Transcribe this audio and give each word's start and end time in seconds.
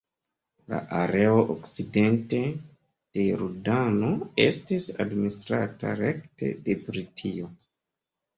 La 0.73 0.77
areo 0.99 1.35
okcidente 1.53 2.39
de 3.17 3.25
Jordano 3.41 4.09
estis 4.47 4.89
administrata 5.05 5.93
rekte 6.01 6.51
de 6.71 6.79
Britio. 6.89 7.53